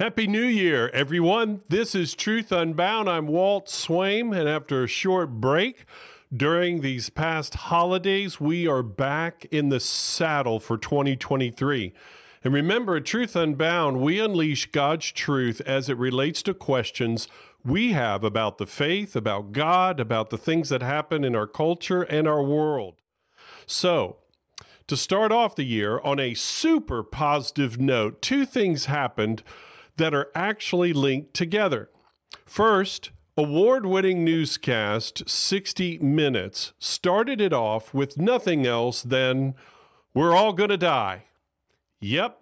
Happy 0.00 0.26
New 0.26 0.46
Year, 0.46 0.88
everyone. 0.94 1.60
This 1.68 1.94
is 1.94 2.14
Truth 2.14 2.52
Unbound. 2.52 3.06
I'm 3.06 3.26
Walt 3.26 3.66
Swaim, 3.66 4.34
and 4.34 4.48
after 4.48 4.82
a 4.82 4.88
short 4.88 5.42
break 5.42 5.84
during 6.34 6.80
these 6.80 7.10
past 7.10 7.54
holidays, 7.54 8.40
we 8.40 8.66
are 8.66 8.82
back 8.82 9.46
in 9.50 9.68
the 9.68 9.78
saddle 9.78 10.58
for 10.58 10.78
2023. 10.78 11.92
And 12.42 12.54
remember, 12.54 12.96
at 12.96 13.04
Truth 13.04 13.36
Unbound, 13.36 14.00
we 14.00 14.18
unleash 14.18 14.72
God's 14.72 15.12
truth 15.12 15.60
as 15.66 15.90
it 15.90 15.98
relates 15.98 16.42
to 16.44 16.54
questions 16.54 17.28
we 17.62 17.92
have 17.92 18.24
about 18.24 18.56
the 18.56 18.66
faith, 18.66 19.14
about 19.14 19.52
God, 19.52 20.00
about 20.00 20.30
the 20.30 20.38
things 20.38 20.70
that 20.70 20.80
happen 20.80 21.24
in 21.24 21.36
our 21.36 21.46
culture 21.46 22.04
and 22.04 22.26
our 22.26 22.42
world. 22.42 22.94
So, 23.66 24.16
to 24.86 24.96
start 24.96 25.30
off 25.30 25.56
the 25.56 25.64
year 25.64 26.00
on 26.00 26.18
a 26.18 26.32
super 26.32 27.02
positive 27.02 27.78
note, 27.78 28.22
two 28.22 28.46
things 28.46 28.86
happened 28.86 29.42
that 30.00 30.14
are 30.14 30.30
actually 30.34 30.94
linked 30.94 31.34
together. 31.34 31.90
First, 32.46 33.10
award 33.36 33.84
winning 33.84 34.24
newscast 34.24 35.28
60 35.28 35.98
Minutes 35.98 36.72
started 36.78 37.38
it 37.38 37.52
off 37.52 37.92
with 37.92 38.16
nothing 38.16 38.66
else 38.66 39.02
than, 39.02 39.54
We're 40.14 40.34
all 40.34 40.54
to 40.70 40.78
die. 40.78 41.24
Yep. 42.00 42.38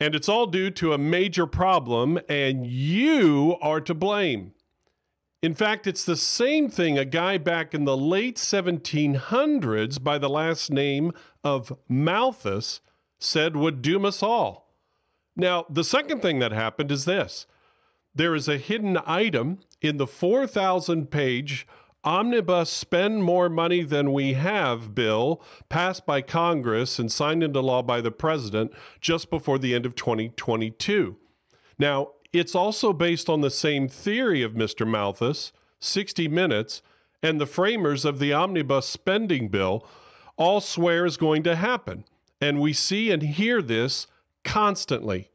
And 0.00 0.16
it's 0.16 0.28
all 0.28 0.46
due 0.46 0.70
to 0.70 0.92
a 0.92 0.98
major 0.98 1.46
problem, 1.46 2.18
and 2.28 2.66
you 2.66 3.56
are 3.62 3.80
to 3.80 3.94
blame. 3.94 4.52
In 5.42 5.54
fact, 5.54 5.86
it's 5.86 6.04
the 6.04 6.16
same 6.16 6.68
thing 6.68 6.98
a 6.98 7.04
guy 7.04 7.38
back 7.38 7.72
in 7.72 7.84
the 7.84 7.96
late 7.96 8.36
1700s 8.36 10.02
by 10.02 10.18
the 10.18 10.28
last 10.28 10.72
name 10.72 11.12
of 11.44 11.78
Malthus 11.88 12.80
said 13.20 13.54
would 13.54 13.80
doom 13.80 14.04
us 14.04 14.24
all. 14.24 14.63
Now, 15.36 15.66
the 15.68 15.84
second 15.84 16.22
thing 16.22 16.38
that 16.38 16.52
happened 16.52 16.90
is 16.90 17.04
this 17.04 17.46
there 18.14 18.34
is 18.34 18.48
a 18.48 18.58
hidden 18.58 18.98
item 19.06 19.58
in 19.80 19.96
the 19.96 20.06
4,000 20.06 21.10
page 21.10 21.66
omnibus 22.04 22.68
spend 22.70 23.24
more 23.24 23.48
money 23.48 23.82
than 23.82 24.12
we 24.12 24.34
have 24.34 24.94
bill 24.94 25.42
passed 25.68 26.04
by 26.04 26.20
Congress 26.20 26.98
and 26.98 27.10
signed 27.10 27.42
into 27.42 27.60
law 27.60 27.82
by 27.82 28.00
the 28.00 28.10
president 28.10 28.72
just 29.00 29.30
before 29.30 29.58
the 29.58 29.74
end 29.74 29.86
of 29.86 29.94
2022. 29.94 31.16
Now, 31.78 32.10
it's 32.32 32.54
also 32.54 32.92
based 32.92 33.28
on 33.28 33.40
the 33.40 33.50
same 33.50 33.88
theory 33.88 34.42
of 34.42 34.52
Mr. 34.52 34.86
Malthus, 34.86 35.52
60 35.80 36.28
Minutes, 36.28 36.82
and 37.22 37.40
the 37.40 37.46
framers 37.46 38.04
of 38.04 38.18
the 38.18 38.32
omnibus 38.32 38.86
spending 38.86 39.48
bill 39.48 39.86
all 40.36 40.60
swear 40.60 41.06
is 41.06 41.16
going 41.16 41.42
to 41.44 41.56
happen. 41.56 42.04
And 42.40 42.60
we 42.60 42.72
see 42.72 43.10
and 43.10 43.22
hear 43.22 43.62
this 43.62 44.06
constantly. 44.44 45.30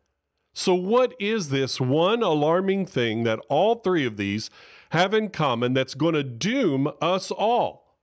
So, 0.53 0.73
what 0.73 1.13
is 1.19 1.49
this 1.49 1.79
one 1.79 2.23
alarming 2.23 2.85
thing 2.85 3.23
that 3.23 3.39
all 3.49 3.75
three 3.75 4.05
of 4.05 4.17
these 4.17 4.49
have 4.89 5.13
in 5.13 5.29
common 5.29 5.73
that's 5.73 5.93
going 5.93 6.15
to 6.15 6.23
doom 6.23 6.91
us 7.01 7.31
all? 7.31 7.95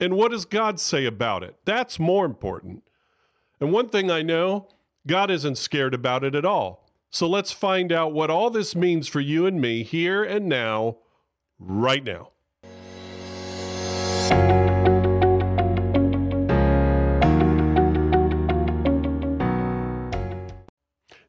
And 0.00 0.14
what 0.14 0.30
does 0.30 0.44
God 0.44 0.78
say 0.78 1.06
about 1.06 1.42
it? 1.42 1.56
That's 1.64 1.98
more 1.98 2.24
important. 2.24 2.82
And 3.60 3.72
one 3.72 3.88
thing 3.88 4.10
I 4.10 4.22
know 4.22 4.68
God 5.06 5.30
isn't 5.30 5.58
scared 5.58 5.94
about 5.94 6.24
it 6.24 6.34
at 6.34 6.44
all. 6.44 6.88
So, 7.10 7.28
let's 7.28 7.52
find 7.52 7.92
out 7.92 8.12
what 8.12 8.30
all 8.30 8.50
this 8.50 8.74
means 8.74 9.08
for 9.08 9.20
you 9.20 9.46
and 9.46 9.60
me 9.60 9.82
here 9.82 10.22
and 10.22 10.48
now, 10.48 10.98
right 11.58 12.04
now. 12.04 12.30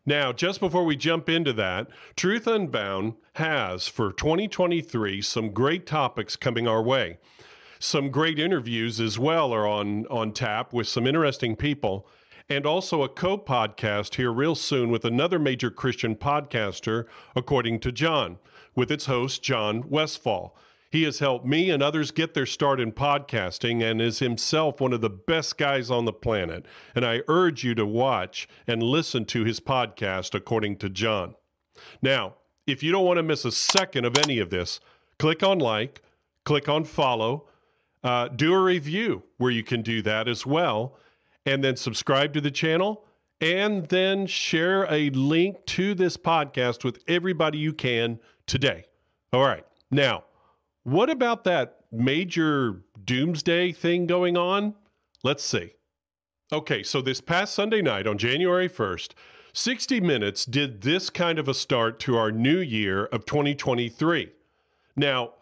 Now, 0.05 0.31
just 0.31 0.59
before 0.59 0.85
we 0.85 0.95
jump 0.95 1.29
into 1.29 1.51
that, 1.53 1.87
Truth 2.15 2.45
Unbound 2.45 3.15
has 3.33 3.87
for 3.87 4.11
2023 4.11 5.19
some 5.23 5.49
great 5.49 5.87
topics 5.87 6.35
coming 6.35 6.67
our 6.67 6.81
way. 6.81 7.17
Some 7.79 8.11
great 8.11 8.37
interviews 8.37 8.99
as 8.99 9.17
well 9.17 9.51
are 9.51 9.67
on, 9.67 10.05
on 10.07 10.31
tap 10.31 10.73
with 10.73 10.87
some 10.87 11.07
interesting 11.07 11.55
people, 11.55 12.07
and 12.47 12.67
also 12.67 13.01
a 13.01 13.09
co 13.09 13.39
podcast 13.39 14.15
here 14.15 14.31
real 14.31 14.53
soon 14.53 14.91
with 14.91 15.05
another 15.05 15.39
major 15.39 15.71
Christian 15.71 16.15
podcaster, 16.15 17.05
according 17.35 17.79
to 17.79 17.91
John, 17.91 18.37
with 18.75 18.91
its 18.91 19.07
host, 19.07 19.41
John 19.41 19.89
Westfall. 19.89 20.55
He 20.95 21.03
has 21.03 21.19
helped 21.19 21.45
me 21.45 21.69
and 21.71 21.83
others 21.83 22.11
get 22.11 22.33
their 22.33 22.45
start 22.45 22.79
in 22.79 22.93
podcasting 22.93 23.83
and 23.83 24.01
is 24.01 24.19
himself 24.19 24.79
one 24.79 24.93
of 24.93 25.01
the 25.01 25.09
best 25.09 25.57
guys 25.57 25.91
on 25.91 26.05
the 26.05 26.13
planet. 26.13 26.65
And 26.95 27.03
I 27.03 27.19
urge 27.27 27.65
you 27.65 27.75
to 27.75 27.85
watch 27.85 28.47
and 28.65 28.81
listen 28.81 29.25
to 29.25 29.43
his 29.43 29.59
podcast, 29.59 30.33
according 30.33 30.77
to 30.77 30.89
John. 30.89 31.35
Now, 32.01 32.35
if 32.65 32.81
you 32.81 32.93
don't 32.93 33.03
want 33.03 33.17
to 33.17 33.23
miss 33.23 33.43
a 33.43 33.51
second 33.51 34.05
of 34.05 34.17
any 34.17 34.39
of 34.39 34.51
this, 34.51 34.79
click 35.19 35.43
on 35.43 35.59
like, 35.59 36.01
click 36.45 36.69
on 36.69 36.85
follow, 36.85 37.49
uh, 38.01 38.29
do 38.29 38.53
a 38.53 38.63
review 38.63 39.23
where 39.35 39.51
you 39.51 39.63
can 39.63 39.81
do 39.81 40.01
that 40.01 40.29
as 40.29 40.45
well, 40.45 40.97
and 41.45 41.61
then 41.61 41.75
subscribe 41.75 42.31
to 42.35 42.39
the 42.39 42.51
channel. 42.51 43.03
And 43.41 43.87
then 43.87 44.27
share 44.27 44.85
a 44.89 45.09
link 45.09 45.65
to 45.65 45.93
this 45.93 46.15
podcast 46.15 46.85
with 46.85 47.03
everybody 47.05 47.57
you 47.57 47.73
can 47.73 48.21
today. 48.47 48.85
All 49.33 49.41
right. 49.41 49.65
Now, 49.91 50.23
what 50.85 51.09
about 51.09 51.43
that 51.45 51.77
major 51.91 52.83
doomsday 53.03 53.71
thing 53.71 54.05
going 54.05 54.37
on? 54.37 54.75
Let's 55.23 55.43
see. 55.43 55.73
Okay, 56.53 56.83
so 56.83 57.01
this 57.01 57.21
past 57.21 57.55
Sunday 57.55 57.81
night 57.81 58.05
on 58.05 58.19
January 58.19 58.69
1st, 58.69 59.13
60 59.51 59.99
Minutes 59.99 60.45
did 60.45 60.81
this 60.81 61.09
kind 61.09 61.39
of 61.39 61.47
a 61.47 61.55
start 61.55 61.99
to 62.01 62.17
our 62.17 62.31
new 62.31 62.59
year 62.59 63.05
of 63.05 63.25
2023. 63.25 64.31
Now, 64.95 65.33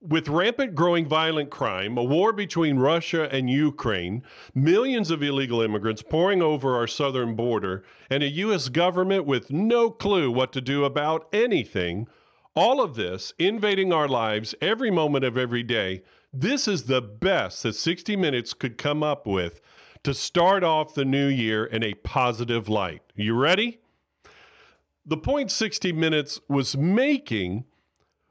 with 0.00 0.28
rampant 0.28 0.74
growing 0.74 1.06
violent 1.06 1.50
crime, 1.50 1.98
a 1.98 2.02
war 2.02 2.32
between 2.32 2.78
Russia 2.78 3.28
and 3.30 3.50
Ukraine, 3.50 4.22
millions 4.54 5.10
of 5.10 5.22
illegal 5.22 5.60
immigrants 5.60 6.00
pouring 6.02 6.40
over 6.40 6.76
our 6.76 6.86
southern 6.86 7.36
border, 7.36 7.84
and 8.08 8.22
a 8.22 8.28
U.S. 8.28 8.70
government 8.70 9.26
with 9.26 9.50
no 9.50 9.90
clue 9.90 10.30
what 10.30 10.50
to 10.54 10.62
do 10.62 10.86
about 10.86 11.28
anything, 11.30 12.08
all 12.54 12.80
of 12.80 12.94
this 12.94 13.32
invading 13.38 13.92
our 13.92 14.08
lives 14.08 14.54
every 14.60 14.90
moment 14.90 15.24
of 15.24 15.36
every 15.36 15.62
day. 15.62 16.02
This 16.32 16.68
is 16.68 16.84
the 16.84 17.00
best 17.00 17.62
that 17.62 17.74
60 17.74 18.16
Minutes 18.16 18.54
could 18.54 18.78
come 18.78 19.02
up 19.02 19.26
with 19.26 19.60
to 20.02 20.14
start 20.14 20.64
off 20.64 20.94
the 20.94 21.04
new 21.04 21.26
year 21.26 21.64
in 21.64 21.82
a 21.82 21.94
positive 21.94 22.68
light. 22.68 23.02
You 23.14 23.34
ready? 23.34 23.80
The 25.06 25.16
point 25.16 25.50
60 25.50 25.92
Minutes 25.92 26.40
was 26.48 26.76
making 26.76 27.64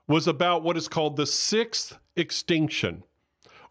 was 0.07 0.27
about 0.27 0.63
what 0.63 0.77
is 0.77 0.87
called 0.87 1.15
the 1.15 1.25
sixth 1.25 1.97
extinction 2.15 3.03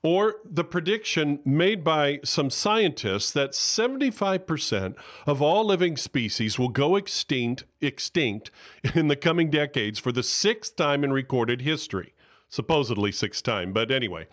or 0.03 0.37
the 0.45 0.65
prediction 0.65 1.41
made 1.45 1.85
by 1.85 2.21
some 2.25 2.49
scientists 2.49 3.31
that 3.33 3.53
75% 3.53 4.95
of 5.27 5.43
all 5.43 5.65
living 5.65 5.97
species 5.97 6.59
will 6.59 6.71
go 6.71 6.97
extinct 6.97 7.65
extinct 7.81 8.51
in 8.95 9.09
the 9.09 9.17
coming 9.17 9.51
decades 9.51 9.99
for 9.99 10.13
the 10.13 10.23
sixth 10.23 10.77
time 10.77 11.05
in 11.05 11.13
recorded 11.13 11.63
history. 11.63 12.15
Supposedly 12.49 13.13
sixth 13.13 13.43
time 13.45 13.73
but 13.73 13.91
anyway. 13.91 14.27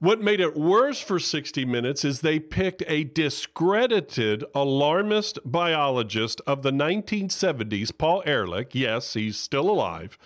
What 0.00 0.20
made 0.20 0.40
it 0.40 0.56
worse 0.56 1.00
for 1.00 1.18
60 1.18 1.64
Minutes 1.64 2.04
is 2.04 2.20
they 2.20 2.38
picked 2.38 2.82
a 2.86 3.04
discredited 3.04 4.44
alarmist 4.54 5.38
biologist 5.46 6.42
of 6.46 6.62
the 6.62 6.72
1970s, 6.72 7.96
Paul 7.96 8.22
Ehrlich. 8.26 8.74
Yes, 8.74 9.14
he's 9.14 9.38
still 9.38 9.70
alive, 9.70 10.18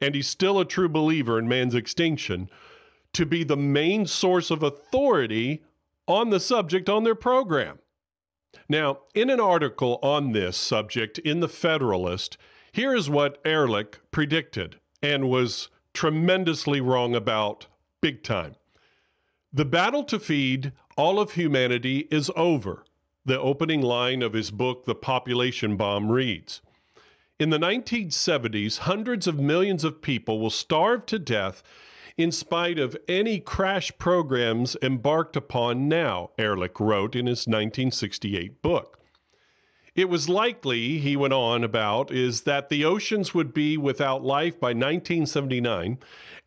and 0.00 0.14
he's 0.14 0.28
still 0.28 0.60
a 0.60 0.64
true 0.64 0.90
believer 0.90 1.38
in 1.38 1.48
man's 1.48 1.74
extinction 1.74 2.48
to 3.14 3.26
be 3.26 3.44
the 3.44 3.56
main 3.56 4.06
source 4.06 4.50
of 4.50 4.62
authority 4.62 5.62
on 6.06 6.30
the 6.30 6.40
subject 6.40 6.88
on 6.88 7.04
their 7.04 7.14
program. 7.14 7.78
Now, 8.68 8.98
in 9.14 9.30
an 9.30 9.40
article 9.40 9.98
on 10.02 10.32
this 10.32 10.56
subject 10.56 11.18
in 11.18 11.40
The 11.40 11.48
Federalist, 11.48 12.36
here 12.72 12.94
is 12.94 13.10
what 13.10 13.40
Ehrlich 13.44 14.00
predicted 14.10 14.80
and 15.02 15.28
was 15.28 15.68
tremendously 15.92 16.80
wrong 16.80 17.14
about 17.14 17.66
big 18.00 18.22
time. 18.22 18.56
The 19.52 19.64
battle 19.64 20.04
to 20.04 20.18
feed 20.18 20.72
all 20.96 21.20
of 21.20 21.32
humanity 21.32 22.08
is 22.10 22.30
over, 22.34 22.84
the 23.24 23.40
opening 23.40 23.80
line 23.80 24.22
of 24.22 24.32
his 24.32 24.50
book, 24.50 24.84
The 24.84 24.94
Population 24.94 25.76
Bomb, 25.76 26.10
reads. 26.10 26.60
In 27.38 27.50
the 27.50 27.58
1970s, 27.58 28.78
hundreds 28.78 29.26
of 29.26 29.38
millions 29.40 29.84
of 29.84 30.02
people 30.02 30.40
will 30.40 30.50
starve 30.50 31.06
to 31.06 31.18
death 31.18 31.62
in 32.16 32.30
spite 32.30 32.78
of 32.78 32.96
any 33.08 33.40
crash 33.40 33.90
programs 33.98 34.76
embarked 34.82 35.36
upon 35.36 35.88
now, 35.88 36.30
Ehrlich 36.38 36.78
wrote 36.78 37.16
in 37.16 37.26
his 37.26 37.46
1968 37.46 38.62
book. 38.62 39.00
It 39.94 40.08
was 40.08 40.28
likely, 40.28 40.98
he 40.98 41.16
went 41.16 41.32
on 41.32 41.62
about, 41.62 42.10
is 42.10 42.42
that 42.42 42.68
the 42.68 42.84
oceans 42.84 43.32
would 43.32 43.54
be 43.54 43.76
without 43.76 44.24
life 44.24 44.58
by 44.58 44.68
1979, 44.68 45.98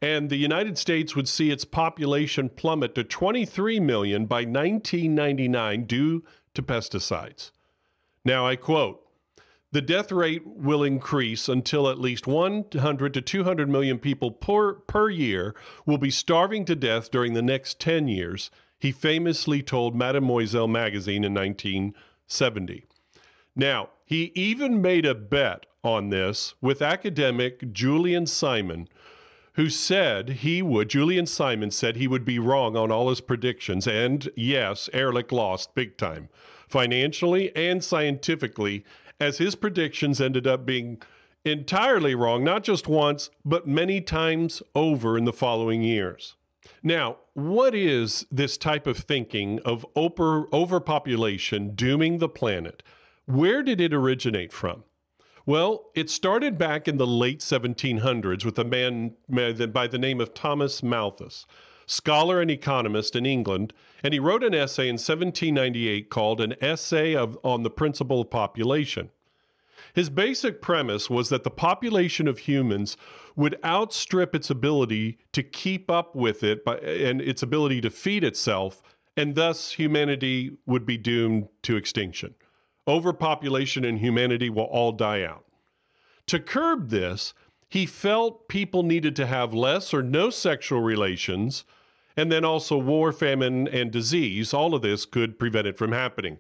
and 0.02 0.30
the 0.30 0.36
United 0.36 0.78
States 0.78 1.16
would 1.16 1.30
see 1.30 1.50
its 1.50 1.64
population 1.64 2.50
plummet 2.50 2.94
to 2.96 3.06
23 3.06 3.80
million 3.80 4.26
by 4.26 4.40
1999 4.40 5.86
due 5.86 6.24
to 6.54 6.62
pesticides. 6.62 7.52
Now 8.26 8.46
I 8.46 8.58
quote 8.58 9.07
the 9.72 9.82
death 9.82 10.12
rate 10.12 10.44
will 10.46 10.84
increase 10.84 11.50
until 11.50 11.90
at 11.90 12.00
least 12.00 12.26
100 12.26 13.14
to 13.14 13.22
200 13.22 13.70
million 13.70 14.00
people 14.00 14.32
per, 14.32 14.74
per 14.74 15.10
year 15.10 15.54
will 15.86 15.98
be 15.98 16.10
starving 16.10 16.64
to 16.66 16.76
death 16.76 17.12
during 17.12 17.34
the 17.34 17.42
next 17.42 17.80
10 17.80 18.08
years, 18.08 18.50
he 18.80 18.92
famously 18.92 19.62
told 19.62 19.96
Mademoiselle 19.96 20.68
magazine 20.68 21.24
in 21.24 21.34
1970. 21.34 22.86
Now, 23.56 23.90
he 24.06 24.32
even 24.36 24.82
made 24.82 25.06
a 25.06 25.16
bet 25.16 25.66
on 25.84 26.10
this 26.10 26.54
with 26.62 26.82
academic 26.82 27.74
Julian 27.74 28.26
Simon, 28.26 28.88
who 29.54 29.70
said 29.70 30.30
he 30.30 30.62
would, 30.62 30.90
Julian 30.90 31.26
Simon 31.26 31.72
said 31.72 31.96
he 31.96 32.08
would 32.08 32.24
be 32.24 32.40
wrong 32.40 32.78
on 32.78 32.92
all 32.92 33.10
his 33.10 33.22
predictions. 33.22 33.88
And 33.88 34.30
yes, 34.36 34.90
Ehrlich 34.94 35.32
lost 35.32 35.74
big 35.74 35.98
time, 35.98 36.30
financially 36.70 37.54
and 37.56 37.84
scientifically, 37.84 38.86
as 39.20 39.38
his 39.38 39.56
predictions 39.56 40.22
ended 40.22 40.48
up 40.48 40.66
being 40.66 41.02
entirely 41.44 42.16
wrong, 42.16 42.44
not 42.44 42.64
just 42.64 42.88
once, 42.88 43.30
but 43.44 43.68
many 43.68 44.02
times 44.02 44.62
over 44.76 45.18
in 45.18 45.26
the 45.26 45.34
following 45.34 45.82
years. 45.82 46.36
Now, 46.84 47.18
what 47.34 47.74
is 47.74 48.26
this 48.32 48.58
type 48.58 48.88
of 48.88 48.98
thinking 48.98 49.60
of 49.66 49.86
over, 49.96 50.48
overpopulation 50.54 51.76
dooming 51.76 52.18
the 52.18 52.30
planet? 52.30 52.84
Where 53.26 53.64
did 53.64 53.82
it 53.82 53.94
originate 53.94 54.54
from? 54.54 54.84
Well, 55.46 55.92
it 55.96 56.10
started 56.10 56.58
back 56.58 56.88
in 56.88 56.98
the 56.98 57.08
late 57.08 57.40
1700s 57.40 58.44
with 58.44 58.60
a 58.60 58.66
man 58.66 59.16
by 59.30 59.88
the 59.88 59.98
name 59.98 60.20
of 60.20 60.34
Thomas 60.34 60.84
Malthus, 60.84 61.46
scholar 61.88 62.40
and 62.40 62.52
economist 62.52 63.16
in 63.16 63.26
England, 63.26 63.74
and 64.04 64.14
he 64.14 64.20
wrote 64.20 64.44
an 64.44 64.54
essay 64.54 64.88
in 64.88 64.94
1798 64.94 66.12
called 66.12 66.40
An 66.40 66.54
Essay 66.62 67.16
of, 67.16 67.38
on 67.44 67.64
the 67.64 67.72
Principle 67.72 68.22
of 68.22 68.30
Population. 68.30 69.10
His 69.94 70.12
basic 70.12 70.62
premise 70.62 71.10
was 71.10 71.30
that 71.30 71.44
the 71.44 71.50
population 71.50 72.28
of 72.28 72.40
humans 72.40 72.98
would 73.36 73.58
outstrip 73.66 74.36
its 74.36 74.52
ability 74.52 75.18
to 75.32 75.42
keep 75.42 75.90
up 75.90 76.16
with 76.16 76.44
it 76.44 76.64
by, 76.64 76.78
and 76.78 77.20
its 77.20 77.42
ability 77.42 77.82
to 77.82 77.90
feed 77.90 78.24
itself, 78.24 78.84
and 79.16 79.34
thus 79.34 79.72
humanity 79.72 80.58
would 80.68 80.86
be 80.86 80.98
doomed 80.98 81.48
to 81.64 81.76
extinction 81.76 82.36
overpopulation 82.88 83.84
and 83.84 84.00
humanity 84.00 84.50
will 84.50 84.64
all 84.64 84.92
die 84.92 85.24
out. 85.24 85.46
To 86.28 86.40
curb 86.40 86.90
this, 86.90 87.34
he 87.70 87.86
felt 87.86 88.48
people 88.48 88.84
needed 88.84 89.16
to 89.18 89.26
have 89.26 89.54
less 89.54 89.94
or 89.94 90.02
no 90.02 90.30
sexual 90.30 90.80
relations, 90.80 91.66
and 92.18 92.32
then 92.32 92.44
also 92.44 92.78
war, 92.78 93.14
famine, 93.14 93.68
and 93.68 93.92
disease. 93.92 94.54
All 94.54 94.74
of 94.74 94.82
this 94.82 95.06
could 95.06 95.40
prevent 95.40 95.68
it 95.68 95.78
from 95.78 95.92
happening. 95.92 96.40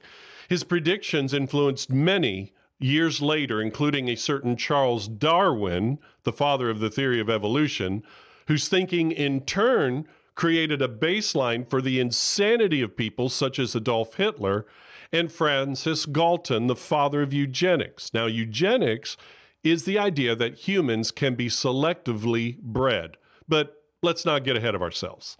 His 0.49 0.63
predictions 0.63 1.33
influenced 1.33 1.91
many 1.91 2.53
years 2.79 3.21
later, 3.21 3.61
including 3.61 4.09
a 4.09 4.15
certain 4.15 4.55
Charles 4.55 5.07
Darwin, 5.07 5.99
the 6.23 6.33
father 6.33 6.69
of 6.69 6.79
the 6.79 6.89
theory 6.89 7.19
of 7.19 7.29
evolution, 7.29 8.03
whose 8.47 8.67
thinking 8.67 9.11
in 9.11 9.41
turn 9.41 10.07
created 10.35 10.81
a 10.81 10.87
baseline 10.87 11.67
for 11.69 11.81
the 11.81 11.99
insanity 11.99 12.81
of 12.81 12.97
people 12.97 13.29
such 13.29 13.59
as 13.59 13.75
Adolf 13.75 14.15
Hitler 14.15 14.65
and 15.11 15.31
Francis 15.31 16.05
Galton, 16.05 16.67
the 16.67 16.75
father 16.75 17.21
of 17.21 17.33
eugenics. 17.33 18.13
Now, 18.13 18.25
eugenics 18.25 19.17
is 19.63 19.85
the 19.85 19.97
idea 19.97 20.35
that 20.35 20.67
humans 20.67 21.11
can 21.11 21.35
be 21.35 21.47
selectively 21.47 22.59
bred, 22.59 23.17
but 23.47 23.83
let's 24.03 24.25
not 24.25 24.43
get 24.43 24.57
ahead 24.57 24.75
of 24.75 24.81
ourselves. 24.81 25.37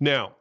Now, 0.00 0.32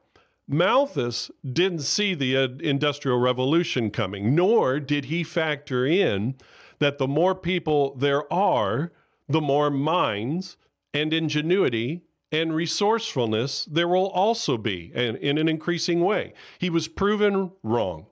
Malthus 0.47 1.31
didn't 1.49 1.81
see 1.81 2.13
the 2.13 2.35
uh, 2.35 2.47
Industrial 2.59 3.17
Revolution 3.17 3.89
coming, 3.89 4.35
nor 4.35 4.79
did 4.79 5.05
he 5.05 5.23
factor 5.23 5.85
in 5.85 6.35
that 6.79 6.97
the 6.97 7.07
more 7.07 7.35
people 7.35 7.95
there 7.95 8.31
are, 8.33 8.91
the 9.29 9.41
more 9.41 9.69
minds 9.69 10.57
and 10.93 11.13
ingenuity 11.13 12.01
and 12.31 12.55
resourcefulness 12.55 13.65
there 13.65 13.87
will 13.87 14.07
also 14.07 14.57
be 14.57 14.91
in, 14.93 15.15
in 15.17 15.37
an 15.37 15.47
increasing 15.47 16.01
way. 16.01 16.33
He 16.57 16.69
was 16.69 16.87
proven 16.87 17.51
wrong 17.63 18.07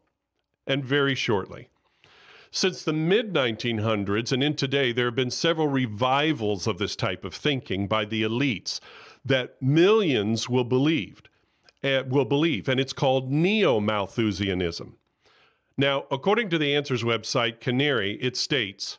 and 0.68 0.86
very 0.86 1.16
shortly. 1.16 1.70
Since 2.52 2.84
the 2.84 2.94
mid 2.94 3.34
1900s 3.34 4.32
and 4.32 4.44
in 4.44 4.56
today, 4.56 4.92
there 4.92 5.06
have 5.06 5.16
been 5.16 5.32
several 5.32 5.68
revivals 5.68 6.68
of 6.68 6.80
this 6.80 6.96
type 6.96 7.24
of 7.24 7.34
thinking 7.34 7.88
by 7.88 8.06
the 8.06 8.24
elites 8.24 8.80
that 9.24 9.62
millions 9.62 10.50
will 10.50 10.64
believe, 10.64 11.22
uh, 11.84 12.04
will 12.08 12.26
believe, 12.26 12.70
and 12.70 12.80
it's 12.80 12.94
called 12.94 13.32
neo-Malthusianism. 13.32 14.94
Now, 15.78 16.06
according 16.12 16.50
to 16.50 16.58
the 16.58 16.76
Answers 16.76 17.04
website, 17.04 17.60
Canary, 17.60 18.18
it 18.22 18.36
states 18.36 18.98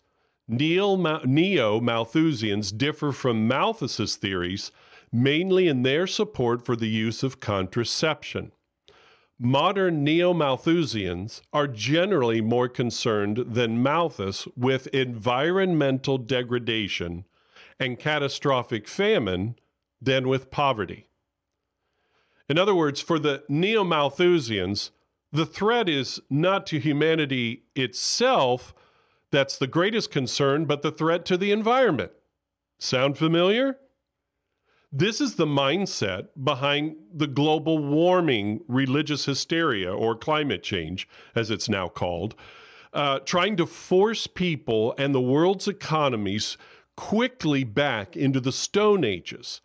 neo-Malthusians 0.49 2.77
differ 2.77 3.12
from 3.12 3.47
Malthus's 3.47 4.17
theories 4.17 4.73
mainly 5.12 5.69
in 5.69 5.82
their 5.82 6.06
support 6.06 6.65
for 6.65 6.77
the 6.77 6.88
use 6.88 7.23
of 7.23 7.41
contraception. 7.41 8.53
Modern 9.38 10.05
neo 10.05 10.35
Malthusians 10.35 11.41
are 11.53 11.67
generally 11.67 12.41
more 12.41 12.69
concerned 12.69 13.38
than 13.38 13.82
Malthus 13.82 14.47
with 14.56 14.87
environmental 14.88 16.19
degradation 16.19 17.25
and 17.79 17.99
catastrophic 17.99 18.87
famine 18.87 19.56
than 20.00 20.29
with 20.29 20.50
poverty. 20.50 21.06
In 22.50 22.58
other 22.58 22.75
words, 22.75 23.00
for 23.00 23.20
the 23.20 23.44
neo 23.49 23.85
Malthusians, 23.85 24.91
the 25.31 25.47
threat 25.47 25.88
is 25.88 26.20
not 26.29 26.67
to 26.67 26.81
humanity 26.81 27.62
itself 27.76 28.75
that's 29.31 29.56
the 29.56 29.69
greatest 29.69 30.11
concern, 30.11 30.64
but 30.64 30.82
the 30.82 30.91
threat 30.91 31.25
to 31.26 31.37
the 31.37 31.52
environment. 31.52 32.11
Sound 32.81 33.17
familiar? 33.17 33.76
This 34.91 35.20
is 35.20 35.37
the 35.37 35.47
mindset 35.47 36.31
behind 36.43 36.97
the 37.14 37.29
global 37.29 37.79
warming 37.79 38.62
religious 38.67 39.26
hysteria 39.26 39.94
or 39.94 40.17
climate 40.17 40.64
change, 40.64 41.08
as 41.37 41.53
it's 41.53 41.69
now 41.69 41.87
called, 41.87 42.35
uh, 42.93 43.20
trying 43.20 43.56
to 43.58 43.67
force 43.67 44.26
people 44.26 44.93
and 44.99 45.14
the 45.14 45.20
world's 45.20 45.69
economies 45.69 46.58
quickly 46.96 47.62
back 47.62 48.17
into 48.17 48.41
the 48.41 48.50
Stone 48.50 49.05
Ages. 49.05 49.61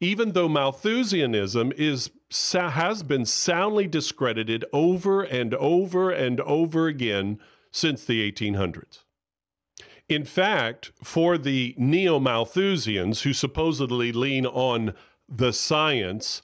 Even 0.00 0.32
though 0.32 0.48
Malthusianism 0.48 1.72
is 1.76 2.10
has 2.52 3.02
been 3.02 3.26
soundly 3.26 3.86
discredited 3.86 4.64
over 4.72 5.22
and 5.22 5.52
over 5.54 6.10
and 6.10 6.40
over 6.40 6.86
again 6.86 7.38
since 7.70 8.04
the 8.04 8.30
1800s. 8.30 9.04
In 10.08 10.24
fact, 10.24 10.90
for 11.02 11.38
the 11.38 11.74
neo 11.76 12.18
Malthusians 12.18 13.22
who 13.22 13.32
supposedly 13.32 14.10
lean 14.10 14.46
on 14.46 14.94
the 15.28 15.52
science 15.52 16.42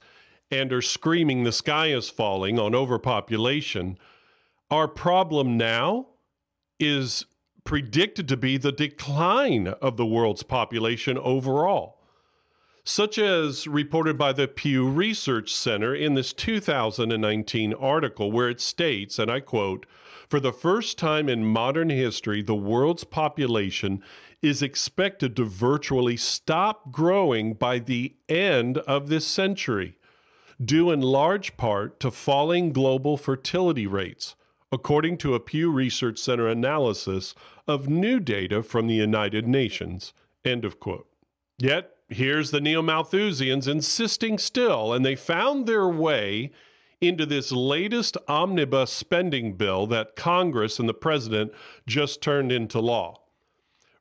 and 0.49 0.71
are 0.71 0.81
screaming 0.81 1.43
the 1.43 1.51
sky 1.51 1.87
is 1.87 2.09
falling 2.09 2.57
on 2.57 2.73
overpopulation, 2.73 3.97
our 4.71 4.87
problem 4.87 5.57
now 5.57 6.07
is 6.79 7.25
predicted 7.65 8.27
to 8.29 8.37
be 8.37 8.57
the 8.57 8.71
decline 8.71 9.67
of 9.67 9.97
the 9.97 10.05
world's 10.05 10.43
population 10.43 11.17
overall, 11.17 11.96
such 12.87 13.17
as 13.17 13.67
reported 13.67 14.17
by 14.17 14.31
the 14.31 14.47
Pew 14.47 14.87
Research 14.87 15.53
Center 15.53 15.93
in 15.93 16.13
this 16.13 16.31
2019 16.31 17.73
article, 17.73 18.31
where 18.31 18.49
it 18.49 18.61
states, 18.61 19.19
and 19.19 19.29
I 19.29 19.41
quote, 19.41 19.85
for 20.29 20.39
the 20.39 20.53
first 20.53 20.97
time 20.97 21.27
in 21.27 21.43
modern 21.43 21.89
history, 21.89 22.41
the 22.41 22.55
world's 22.55 23.03
population 23.03 24.01
is 24.41 24.61
expected 24.61 25.35
to 25.35 25.43
virtually 25.43 26.15
stop 26.15 26.93
growing 26.93 27.55
by 27.55 27.79
the 27.79 28.15
end 28.29 28.77
of 28.79 29.09
this 29.09 29.27
century, 29.27 29.97
due 30.63 30.89
in 30.89 31.01
large 31.01 31.57
part 31.57 31.99
to 31.99 32.09
falling 32.09 32.71
global 32.71 33.17
fertility 33.17 33.85
rates, 33.85 34.37
according 34.71 35.17
to 35.17 35.35
a 35.35 35.41
Pew 35.41 35.69
Research 35.69 36.19
Center 36.19 36.47
analysis 36.47 37.35
of 37.67 37.89
new 37.89 38.21
data 38.21 38.63
from 38.63 38.87
the 38.87 38.95
United 38.95 39.45
Nations. 39.45 40.13
End 40.45 40.63
of 40.63 40.79
quote. 40.79 41.09
Yet, 41.59 41.96
here's 42.09 42.51
the 42.51 42.61
Neo 42.61 42.81
Malthusians 42.81 43.67
insisting 43.67 44.37
still, 44.37 44.93
and 44.93 45.05
they 45.05 45.15
found 45.15 45.65
their 45.65 45.87
way 45.87 46.51
into 46.99 47.25
this 47.25 47.51
latest 47.51 48.17
omnibus 48.27 48.91
spending 48.91 49.53
bill 49.53 49.85
that 49.87 50.15
Congress 50.15 50.79
and 50.79 50.89
the 50.89 50.93
president 50.93 51.51
just 51.85 52.21
turned 52.21 52.51
into 52.51 52.79
law. 52.79 53.21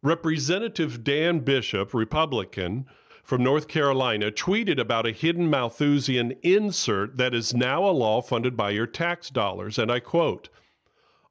Representative 0.02 1.04
Dan 1.04 1.40
Bishop, 1.40 1.92
Republican 1.92 2.86
from 3.22 3.42
North 3.42 3.66
Carolina, 3.66 4.30
tweeted 4.30 4.78
about 4.78 5.06
a 5.06 5.10
hidden 5.12 5.50
Malthusian 5.50 6.32
insert 6.42 7.16
that 7.16 7.34
is 7.34 7.52
now 7.52 7.84
a 7.84 7.90
law 7.90 8.22
funded 8.22 8.56
by 8.56 8.70
your 8.70 8.86
tax 8.86 9.30
dollars. 9.30 9.78
And 9.78 9.90
I 9.90 10.00
quote 10.00 10.48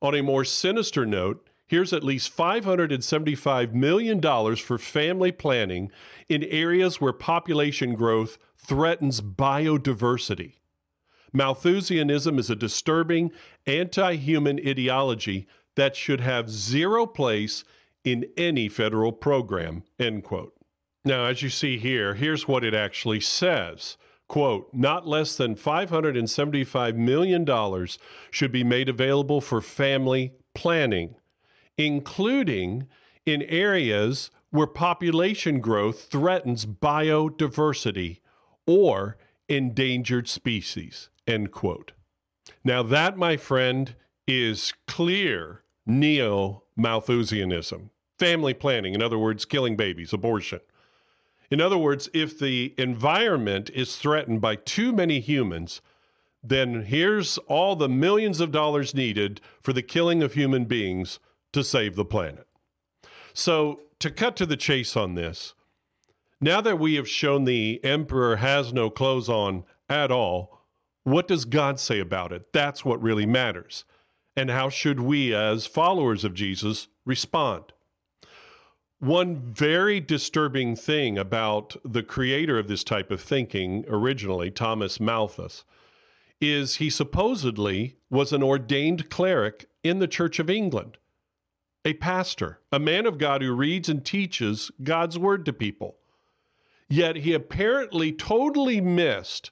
On 0.01 0.13
a 0.13 0.22
more 0.22 0.44
sinister 0.44 1.05
note, 1.05 1.48
here's 1.67 1.93
at 1.93 2.03
least 2.03 2.36
$575 2.36 3.74
million 3.74 4.22
for 4.55 4.77
family 4.77 5.31
planning 5.31 5.91
in 6.29 6.43
areas 6.43 7.00
where 7.01 7.13
population 7.13 7.95
growth 7.95 8.38
threatens 8.57 9.22
biodiversity. 9.22 10.53
Malthusianism 11.34 12.39
is 12.39 12.50
a 12.50 12.55
disturbing, 12.55 13.31
anti 13.67 14.15
human 14.15 14.60
ideology 14.65 15.48
that 15.75 15.95
should 15.95 16.22
have 16.22 16.50
zero 16.50 17.05
place 17.05 17.63
in 18.03 18.25
any 18.38 18.69
federal 18.69 19.12
program, 19.12 19.84
end 20.00 20.24
quote. 20.24 20.53
Now, 21.03 21.25
as 21.25 21.41
you 21.41 21.50
see 21.50 21.77
here, 21.77 22.15
here's 22.15 22.48
what 22.48 22.63
it 22.63 22.74
actually 22.74 23.19
says. 23.19 23.98
Quote, 24.27 24.69
not 24.74 25.07
less 25.07 25.36
than 25.36 25.55
$575 25.55 26.95
million 26.95 27.88
should 28.31 28.51
be 28.51 28.63
made 28.63 28.89
available 28.89 29.39
for 29.39 29.62
family 29.62 30.34
planning, 30.55 31.15
including 31.77 32.88
in 33.25 33.41
areas 33.44 34.32
where 34.51 34.67
population 34.67 35.60
growth 35.60 36.03
threatens 36.10 36.65
biodiversity 36.65 38.20
or 38.65 39.17
endangered 39.50 40.27
species, 40.27 41.10
end 41.27 41.51
quote. 41.51 41.91
Now, 42.63 42.84
that, 42.84 43.17
my 43.17 43.38
friend, 43.38 43.96
is 44.27 44.74
clear 44.88 45.63
neo 45.86 46.63
Malthusianism. 46.77 47.89
Family 48.17 48.53
planning, 48.53 48.94
in 48.94 49.01
other 49.01 49.17
words, 49.17 49.46
killing 49.46 49.75
babies, 49.75 50.13
abortion. 50.13 50.62
In 51.51 51.62
other 51.62 51.77
words, 51.77 52.10
if 52.13 52.39
the 52.39 52.74
environment 52.77 53.70
is 53.74 53.98
threatened 53.98 54.41
by 54.41 54.55
too 54.55 54.91
many 54.91 55.20
humans, 55.20 55.82
then 56.41 56.84
here's 56.84 57.38
all 57.39 57.75
the 57.75 57.89
millions 57.89 58.39
of 58.39 58.51
dollars 58.51 58.96
needed 58.96 59.41
for 59.62 59.74
the 59.74 59.82
killing 59.82 60.24
of 60.24 60.34
human 60.34 60.65
beings 60.65 61.20
to 61.55 61.63
save 61.63 61.95
the 61.95 62.03
planet. 62.03 62.47
So, 63.33 63.79
to 64.00 64.12
cut 64.12 64.35
to 64.35 64.45
the 64.45 64.57
chase 64.57 64.97
on 64.97 65.15
this, 65.15 65.53
now 66.41 66.59
that 66.59 66.77
we 66.77 66.95
have 66.95 67.07
shown 67.07 67.45
the 67.45 67.81
emperor 67.81 68.35
has 68.35 68.74
no 68.74 68.89
clothes 68.89 69.29
on 69.29 69.63
at 69.89 70.12
all, 70.12 70.59
what 71.03 71.29
does 71.29 71.45
God 71.45 71.79
say 71.79 72.01
about 72.01 72.33
it? 72.33 72.51
That's 72.51 72.83
what 72.83 73.01
really 73.01 73.25
matters. 73.25 73.85
And 74.35 74.50
how 74.50 74.67
should 74.67 75.00
we, 75.00 75.33
as 75.33 75.65
followers 75.65 76.25
of 76.25 76.33
Jesus, 76.33 76.89
respond? 77.05 77.71
One 79.00 79.38
very 79.38 80.01
disturbing 80.01 80.75
thing 80.75 81.17
about 81.17 81.77
the 81.85 82.03
creator 82.03 82.59
of 82.59 82.67
this 82.67 82.83
type 82.83 83.12
of 83.12 83.21
thinking, 83.21 83.85
originally, 83.88 84.51
Thomas 84.51 85.00
Malthus, 85.00 85.63
is 86.41 86.75
he 86.75 86.89
supposedly 86.89 87.95
was 88.09 88.33
an 88.33 88.43
ordained 88.43 89.09
cleric 89.09 89.69
in 89.85 90.00
the 90.00 90.07
Church 90.07 90.39
of 90.39 90.50
England, 90.50 90.97
a 91.86 91.94
pastor, 91.94 92.60
a 92.72 92.80
man 92.80 93.06
of 93.06 93.18
God 93.18 93.42
who 93.42 93.54
reads 93.54 93.88
and 93.88 94.04
teaches 94.04 94.72
God's 94.84 95.18
word 95.18 95.46
to 95.46 95.54
people. 95.54 95.96
Yet 96.89 97.18
he 97.18 97.34
apparently 97.34 98.12
totally 98.12 98.82
missed 98.82 99.51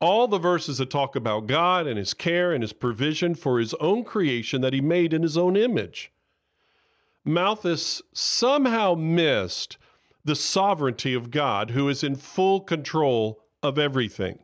all 0.00 0.26
the 0.26 0.38
verses 0.38 0.78
that 0.78 0.90
talk 0.90 1.14
about 1.14 1.46
God 1.46 1.86
and 1.86 1.96
his 1.96 2.12
care 2.12 2.52
and 2.52 2.62
his 2.62 2.72
provision 2.72 3.34
for 3.34 3.58
his 3.58 3.74
own 3.74 4.02
creation 4.02 4.60
that 4.62 4.72
he 4.72 4.80
made 4.80 5.12
in 5.12 5.22
his 5.22 5.36
own 5.38 5.56
image. 5.56 6.10
Malthus 7.24 8.02
somehow 8.12 8.94
missed 8.94 9.76
the 10.24 10.36
sovereignty 10.36 11.14
of 11.14 11.30
God, 11.30 11.70
who 11.70 11.88
is 11.88 12.02
in 12.02 12.16
full 12.16 12.60
control 12.60 13.40
of 13.62 13.78
everything 13.78 14.40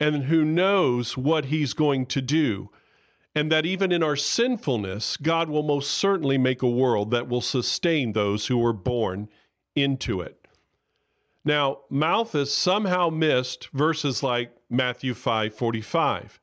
and 0.00 0.24
who 0.24 0.44
knows 0.44 1.16
what 1.16 1.46
he's 1.46 1.74
going 1.74 2.06
to 2.06 2.22
do. 2.22 2.70
And 3.34 3.50
that 3.52 3.64
even 3.64 3.92
in 3.92 4.02
our 4.02 4.16
sinfulness, 4.16 5.16
God 5.16 5.48
will 5.48 5.62
most 5.62 5.92
certainly 5.92 6.36
make 6.36 6.62
a 6.62 6.68
world 6.68 7.10
that 7.12 7.28
will 7.28 7.40
sustain 7.40 8.12
those 8.12 8.48
who 8.48 8.58
were 8.58 8.72
born 8.72 9.28
into 9.76 10.20
it. 10.20 10.48
Now, 11.44 11.80
Malthus 11.88 12.52
somehow 12.52 13.08
missed 13.08 13.68
verses 13.68 14.22
like 14.22 14.52
Matthew 14.68 15.14
5 15.14 15.54
45. 15.54 16.40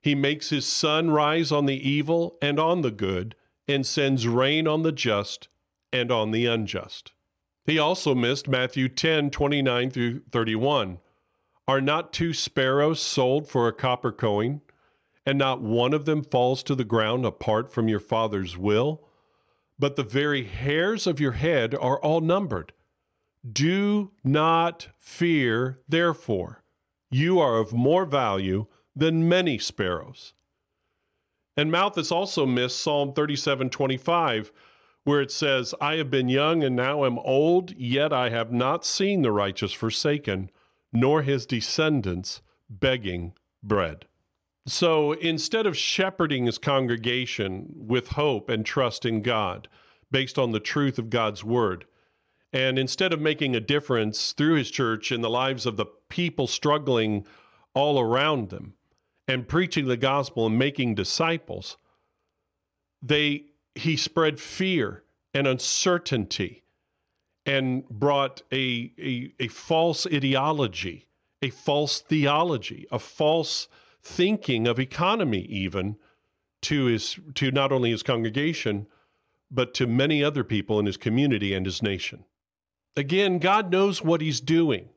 He 0.00 0.14
makes 0.14 0.50
his 0.50 0.66
sun 0.66 1.10
rise 1.10 1.50
on 1.50 1.66
the 1.66 1.88
evil 1.88 2.38
and 2.40 2.60
on 2.60 2.82
the 2.82 2.92
good, 2.92 3.34
and 3.66 3.84
sends 3.84 4.28
rain 4.28 4.68
on 4.68 4.82
the 4.82 4.92
just 4.92 5.48
and 5.92 6.12
on 6.12 6.30
the 6.30 6.46
unjust. 6.46 7.12
He 7.64 7.78
also 7.78 8.14
missed 8.14 8.46
Matthew 8.46 8.88
10 8.88 9.30
29 9.30 9.90
through 9.90 10.20
31. 10.30 10.98
Are 11.68 11.80
not 11.80 12.12
two 12.12 12.32
sparrows 12.32 13.00
sold 13.00 13.48
for 13.48 13.66
a 13.66 13.72
copper 13.72 14.12
coin, 14.12 14.60
and 15.26 15.36
not 15.36 15.60
one 15.60 15.92
of 15.92 16.04
them 16.04 16.22
falls 16.22 16.62
to 16.62 16.74
the 16.74 16.84
ground 16.84 17.26
apart 17.26 17.72
from 17.72 17.88
your 17.88 18.00
Father's 18.00 18.56
will? 18.56 19.02
But 19.78 19.96
the 19.96 20.04
very 20.04 20.44
hairs 20.44 21.06
of 21.06 21.20
your 21.20 21.32
head 21.32 21.74
are 21.74 22.00
all 22.00 22.20
numbered. 22.20 22.72
Do 23.50 24.12
not 24.24 24.88
fear, 24.98 25.80
therefore. 25.88 26.62
You 27.10 27.38
are 27.38 27.58
of 27.58 27.72
more 27.72 28.06
value 28.06 28.66
than 28.94 29.28
many 29.28 29.58
sparrows. 29.58 30.32
And 31.56 31.70
Malthus 31.70 32.12
also 32.12 32.46
missed 32.46 32.80
Psalm 32.80 33.12
37 33.12 33.70
25, 33.70 34.52
where 35.04 35.20
it 35.20 35.30
says, 35.30 35.74
I 35.80 35.96
have 35.96 36.10
been 36.10 36.28
young 36.28 36.62
and 36.62 36.74
now 36.74 37.04
am 37.04 37.18
old, 37.20 37.72
yet 37.76 38.12
I 38.12 38.30
have 38.30 38.52
not 38.52 38.84
seen 38.84 39.22
the 39.22 39.32
righteous 39.32 39.72
forsaken, 39.72 40.50
nor 40.92 41.22
his 41.22 41.46
descendants 41.46 42.42
begging 42.68 43.34
bread. 43.62 44.06
So 44.66 45.12
instead 45.12 45.66
of 45.66 45.76
shepherding 45.76 46.46
his 46.46 46.58
congregation 46.58 47.72
with 47.76 48.08
hope 48.08 48.48
and 48.48 48.66
trust 48.66 49.04
in 49.04 49.22
God, 49.22 49.68
based 50.10 50.38
on 50.38 50.50
the 50.50 50.60
truth 50.60 50.98
of 50.98 51.10
God's 51.10 51.44
word, 51.44 51.84
and 52.52 52.78
instead 52.78 53.12
of 53.12 53.20
making 53.20 53.54
a 53.54 53.60
difference 53.60 54.32
through 54.32 54.54
his 54.54 54.70
church 54.70 55.12
in 55.12 55.20
the 55.20 55.30
lives 55.30 55.66
of 55.66 55.76
the 55.76 55.86
people 56.08 56.46
struggling 56.46 57.26
all 57.74 58.00
around 58.00 58.50
them 58.50 58.74
and 59.28 59.48
preaching 59.48 59.86
the 59.86 59.96
gospel 59.96 60.46
and 60.46 60.58
making 60.58 60.94
disciples, 60.94 61.76
they 63.02 63.44
he 63.74 63.96
spread 63.96 64.40
fear 64.40 65.04
and 65.34 65.46
uncertainty 65.46 66.64
and 67.44 67.86
brought 67.88 68.42
a, 68.50 68.92
a, 68.98 69.32
a 69.38 69.48
false 69.48 70.06
ideology, 70.06 71.06
a 71.42 71.50
false 71.50 72.00
theology, 72.00 72.86
a 72.90 72.98
false 72.98 73.68
thinking 74.06 74.66
of 74.66 74.78
economy 74.78 75.40
even 75.42 75.96
to 76.62 76.86
his 76.86 77.18
to 77.34 77.50
not 77.50 77.72
only 77.72 77.90
his 77.90 78.02
congregation 78.02 78.86
but 79.50 79.74
to 79.74 79.86
many 79.86 80.22
other 80.22 80.44
people 80.44 80.78
in 80.78 80.86
his 80.86 80.96
community 80.96 81.52
and 81.52 81.66
his 81.66 81.82
nation. 81.82 82.24
Again, 82.96 83.38
God 83.38 83.70
knows 83.70 84.02
what 84.02 84.22
He's 84.22 84.40
doing. 84.40 84.88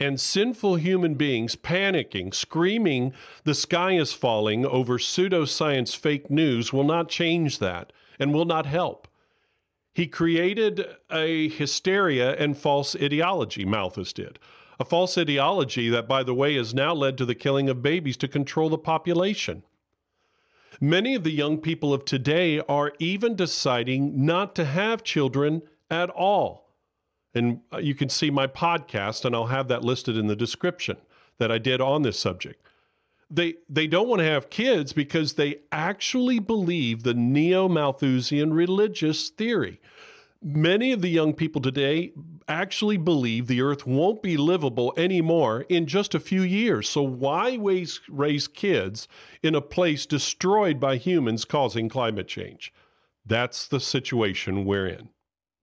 And 0.00 0.20
sinful 0.20 0.76
human 0.76 1.14
beings 1.14 1.54
panicking, 1.54 2.34
screaming, 2.34 3.12
the 3.44 3.54
sky 3.54 3.92
is 3.92 4.12
falling 4.12 4.66
over 4.66 4.98
pseudoscience 4.98 5.94
fake 5.94 6.30
news 6.30 6.72
will 6.72 6.84
not 6.84 7.08
change 7.08 7.60
that 7.60 7.92
and 8.18 8.34
will 8.34 8.44
not 8.44 8.66
help. 8.66 9.06
He 9.92 10.08
created 10.08 10.84
a 11.12 11.48
hysteria 11.48 12.34
and 12.34 12.58
false 12.58 12.96
ideology, 12.96 13.64
Malthus 13.64 14.12
did. 14.12 14.40
A 14.80 14.84
false 14.84 15.16
ideology 15.16 15.88
that, 15.88 16.08
by 16.08 16.22
the 16.22 16.34
way, 16.34 16.56
has 16.56 16.74
now 16.74 16.94
led 16.94 17.16
to 17.18 17.24
the 17.24 17.34
killing 17.34 17.68
of 17.68 17.82
babies 17.82 18.16
to 18.18 18.28
control 18.28 18.68
the 18.68 18.78
population. 18.78 19.62
Many 20.80 21.14
of 21.14 21.22
the 21.22 21.30
young 21.30 21.58
people 21.58 21.94
of 21.94 22.04
today 22.04 22.60
are 22.68 22.92
even 22.98 23.36
deciding 23.36 24.24
not 24.24 24.54
to 24.56 24.64
have 24.64 25.04
children 25.04 25.62
at 25.90 26.10
all 26.10 26.64
and 27.34 27.60
uh, 27.72 27.78
you 27.78 27.94
can 27.94 28.08
see 28.08 28.30
my 28.30 28.46
podcast, 28.46 29.24
and 29.24 29.34
I'll 29.34 29.46
have 29.46 29.68
that 29.68 29.84
listed 29.84 30.16
in 30.16 30.28
the 30.28 30.36
description 30.36 30.96
that 31.38 31.50
I 31.50 31.58
did 31.58 31.80
on 31.80 32.02
this 32.02 32.18
subject. 32.18 32.64
They, 33.28 33.54
they 33.68 33.86
don't 33.86 34.08
want 34.08 34.20
to 34.20 34.26
have 34.26 34.50
kids 34.50 34.92
because 34.92 35.32
they 35.32 35.56
actually 35.72 36.38
believe 36.38 37.02
the 37.02 37.14
neo 37.14 37.68
Malthusian 37.68 38.54
religious 38.54 39.30
theory. 39.30 39.80
Many 40.40 40.92
of 40.92 41.02
the 41.02 41.08
young 41.08 41.32
people 41.32 41.60
today 41.60 42.12
actually 42.48 42.96
believe 42.96 43.46
the 43.46 43.60
earth 43.60 43.86
won't 43.86 44.22
be 44.22 44.36
livable 44.36 44.92
anymore 44.96 45.64
in 45.68 45.86
just 45.86 46.14
a 46.14 46.20
few 46.20 46.42
years. 46.42 46.88
So, 46.88 47.02
why 47.02 47.56
raise, 47.60 48.00
raise 48.08 48.48
kids 48.48 49.08
in 49.42 49.54
a 49.54 49.60
place 49.60 50.06
destroyed 50.06 50.80
by 50.80 50.96
humans 50.96 51.44
causing 51.44 51.88
climate 51.88 52.28
change? 52.28 52.72
That's 53.24 53.66
the 53.66 53.80
situation 53.80 54.64
we're 54.64 54.86
in. 54.86 55.08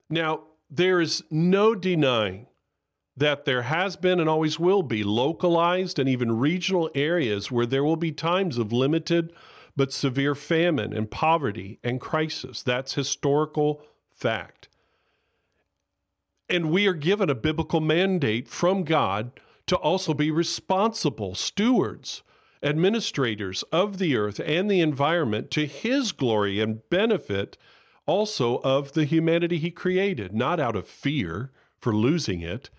Now, 0.10 0.44
there 0.70 1.02
is 1.02 1.24
no 1.30 1.76
denying 1.76 2.48
that 3.16 3.46
there 3.46 3.64
has 3.64 3.96
been 3.96 4.20
and 4.20 4.30
always 4.30 4.60
will 4.60 4.84
be 4.84 5.04
localized 5.04 6.00
and 6.00 6.10
even 6.10 6.40
regional 6.40 6.90
areas 6.96 7.52
where 7.52 7.66
there 7.66 7.84
will 7.84 7.98
be 7.98 8.12
times 8.12 8.58
of 8.58 8.72
limited 8.72 9.32
but 9.76 9.94
severe 9.94 10.36
famine 10.36 10.94
and 10.94 11.12
poverty 11.12 11.80
and 11.84 12.02
crisis. 12.02 12.64
That's 12.64 12.94
historical 12.94 13.82
fact. 14.12 14.70
And 16.52 16.70
we 16.70 16.86
are 16.86 16.94
given 16.94 17.30
a 17.30 17.36
biblical 17.36 17.80
mandate 17.80 18.48
from 18.48 18.84
God 18.84 19.32
to 19.68 19.78
also 19.78 20.14
be 20.14 20.30
responsible 20.30 21.34
stewards, 21.34 22.24
administrators 22.62 23.64
of 23.72 24.00
the 24.00 24.18
earth 24.18 24.42
and 24.46 24.70
the 24.70 24.82
environment 24.82 25.50
to 25.52 25.66
His 25.66 26.12
glory 26.12 26.60
and 26.60 26.88
benefit 26.90 27.58
also 28.06 28.58
of 28.66 28.92
the 28.92 29.06
humanity 29.06 29.58
he 29.58 29.72
created, 29.72 30.34
not 30.34 30.60
out 30.60 30.76
of 30.76 30.86
fear 30.88 31.52
for 31.80 31.96
losing 31.96 32.42
it. 32.42 32.70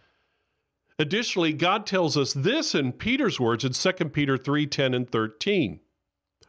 Additionally, 0.99 1.55
God 1.55 1.87
tells 1.87 2.17
us 2.19 2.35
this 2.35 2.75
in 2.75 2.93
Peter's 2.93 3.41
words 3.41 3.65
in 3.65 3.73
2 3.73 4.11
Peter 4.11 4.37
3 4.37 4.67
10 4.67 4.93
and 4.93 5.11
13. 5.11 5.81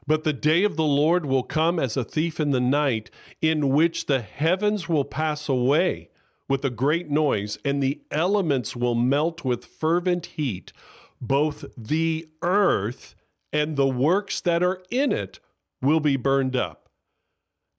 But 0.06 0.26
the 0.26 0.34
day 0.34 0.66
of 0.66 0.76
the 0.76 0.84
Lord 0.84 1.26
will 1.26 1.44
come 1.44 1.80
as 1.80 1.96
a 1.96 2.04
thief 2.04 2.42
in 2.42 2.52
the 2.52 2.60
night, 2.60 3.10
in 3.42 3.70
which 3.70 4.08
the 4.08 4.22
heavens 4.22 4.90
will 4.90 5.06
pass 5.06 5.48
away 5.48 6.10
with 6.50 6.66
a 6.66 6.70
great 6.70 7.10
noise, 7.10 7.58
and 7.64 7.82
the 7.82 8.02
elements 8.12 8.76
will 8.76 8.96
melt 8.96 9.46
with 9.46 9.66
fervent 9.66 10.26
heat. 10.28 10.74
Both 11.22 11.66
the 11.78 12.30
earth 12.42 13.16
and 13.52 13.76
the 13.78 13.88
works 13.88 14.42
that 14.42 14.64
are 14.64 14.84
in 14.90 15.12
it 15.12 15.40
will 15.82 16.00
be 16.00 16.18
burned 16.18 16.56
up. 16.56 16.90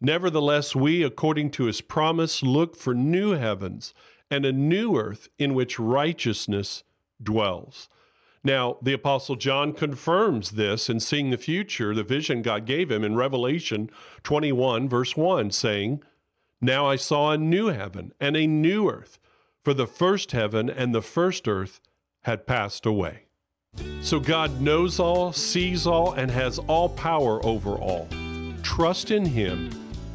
Nevertheless, 0.01 0.75
we, 0.75 1.03
according 1.03 1.51
to 1.53 1.65
his 1.65 1.81
promise, 1.81 2.43
look 2.43 2.77
for 2.77 2.95
new 2.95 3.33
heavens 3.33 3.95
and 4.31 4.45
a 4.45 4.53
new 4.53 4.97
earth 4.97 5.29
in 5.39 5.55
which 5.55 5.79
righteousness 5.79 6.83
dwells. 7.23 7.89
Now, 8.43 8.77
the 8.83 8.93
Apostle 8.93 9.37
John 9.37 9.73
confirms 9.73 10.53
this 10.53 10.91
in 10.91 11.01
seeing 11.01 11.31
the 11.31 11.39
future, 11.39 11.95
the 11.95 12.03
vision 12.03 12.43
God 12.43 12.67
gave 12.67 12.91
him 12.91 13.03
in 13.03 13.17
Revelation 13.17 13.91
21, 14.23 14.89
verse 14.89 15.17
1, 15.17 15.51
saying, 15.51 16.03
Now 16.65 16.87
I 16.87 16.97
saw 16.97 17.31
a 17.31 17.37
new 17.37 17.67
heaven 17.67 18.15
and 18.19 18.39
a 18.39 18.47
new 18.47 18.89
earth, 18.89 19.19
for 19.63 19.75
the 19.75 19.87
first 19.87 20.33
heaven 20.33 20.71
and 20.71 20.95
the 20.95 21.03
first 21.03 21.47
earth 21.47 21.79
had 22.23 22.47
passed 22.47 22.87
away. 22.87 23.27
So 24.01 24.19
God 24.19 24.63
knows 24.63 24.99
all, 24.99 25.35
sees 25.35 25.87
all, 25.87 26.15
and 26.15 26.31
has 26.31 26.59
all 26.61 26.89
power 26.89 27.45
over 27.45 27.73
all. 27.73 28.09
Trust 28.63 29.11
in 29.11 29.27
Him, 29.27 29.69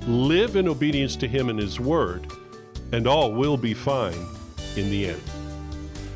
live 0.08 0.56
in 0.56 0.68
obedience 0.68 1.16
to 1.18 1.28
Him 1.28 1.50
and 1.50 1.60
His 1.60 1.80
Word, 1.80 2.26
and 2.92 3.06
all 3.06 3.32
will 3.32 3.56
be 3.56 3.76
fine 3.76 4.26
in 4.76 4.90
the 4.90 5.10
end. 5.10 5.22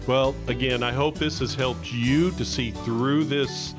Well, 0.07 0.33
again, 0.47 0.81
I 0.81 0.93
hope 0.93 1.13
this 1.13 1.37
has 1.41 1.53
helped 1.53 1.93
you 1.93 2.31
to 2.31 2.43
see 2.43 2.71
through 2.71 3.25
this 3.25 3.75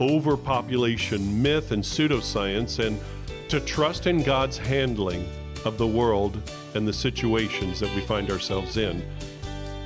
overpopulation 0.00 1.42
myth 1.42 1.72
and 1.72 1.82
pseudoscience 1.82 2.78
and 2.78 3.00
to 3.48 3.58
trust 3.58 4.06
in 4.06 4.22
God's 4.22 4.56
handling 4.56 5.28
of 5.66 5.78
the 5.78 5.86
world 5.86 6.40
and 6.74 6.86
the 6.86 6.92
situations 6.92 7.80
that 7.80 7.94
we 7.94 8.00
find 8.00 8.30
ourselves 8.30 8.76
in. 8.76 9.04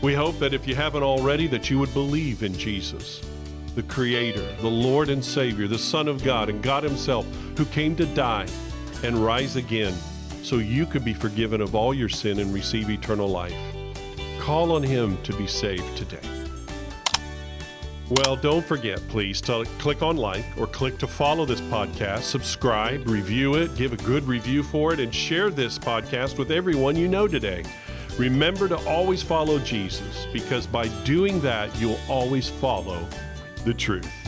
We 0.02 0.14
hope 0.14 0.38
that 0.38 0.54
if 0.54 0.68
you 0.68 0.74
haven't 0.74 1.02
already 1.02 1.46
that 1.48 1.68
you 1.68 1.78
would 1.78 1.92
believe 1.92 2.42
in 2.42 2.54
Jesus, 2.54 3.20
the 3.74 3.82
creator, 3.82 4.46
the 4.60 4.68
Lord 4.68 5.08
and 5.08 5.24
Savior, 5.24 5.66
the 5.66 5.78
Son 5.78 6.08
of 6.08 6.22
God 6.22 6.48
and 6.48 6.62
God 6.62 6.84
himself 6.84 7.26
who 7.56 7.64
came 7.66 7.96
to 7.96 8.06
die 8.06 8.46
and 9.02 9.24
rise 9.24 9.56
again 9.56 9.94
so 10.42 10.56
you 10.56 10.86
could 10.86 11.04
be 11.04 11.14
forgiven 11.14 11.60
of 11.60 11.74
all 11.74 11.92
your 11.92 12.08
sin 12.08 12.38
and 12.38 12.52
receive 12.52 12.90
eternal 12.90 13.28
life. 13.28 13.54
Call 14.38 14.72
on 14.72 14.82
Him 14.82 15.22
to 15.22 15.34
be 15.34 15.46
saved 15.46 15.96
today. 15.96 16.39
Well, 18.10 18.34
don't 18.34 18.66
forget, 18.66 18.98
please, 19.06 19.40
to 19.42 19.64
click 19.78 20.02
on 20.02 20.16
like 20.16 20.44
or 20.58 20.66
click 20.66 20.98
to 20.98 21.06
follow 21.06 21.46
this 21.46 21.60
podcast, 21.60 22.22
subscribe, 22.22 23.08
review 23.08 23.54
it, 23.54 23.76
give 23.76 23.92
a 23.92 23.96
good 23.98 24.24
review 24.24 24.64
for 24.64 24.92
it, 24.92 24.98
and 24.98 25.14
share 25.14 25.48
this 25.48 25.78
podcast 25.78 26.36
with 26.36 26.50
everyone 26.50 26.96
you 26.96 27.06
know 27.06 27.28
today. 27.28 27.62
Remember 28.18 28.66
to 28.66 28.76
always 28.88 29.22
follow 29.22 29.60
Jesus 29.60 30.26
because 30.32 30.66
by 30.66 30.88
doing 31.04 31.40
that, 31.42 31.74
you'll 31.80 32.00
always 32.08 32.48
follow 32.48 33.06
the 33.64 33.72
truth. 33.72 34.19